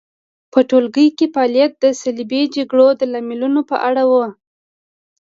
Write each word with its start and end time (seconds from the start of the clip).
په 0.51 0.59
ټولګي 0.69 1.07
کې 1.17 1.25
فعالیت 1.33 1.73
د 1.79 1.85
صلیبي 2.01 2.41
جګړو 2.55 2.87
د 2.99 3.01
لاملونو 3.13 3.61
په 3.69 3.75
اړه 3.87 4.03
و. 4.11 4.13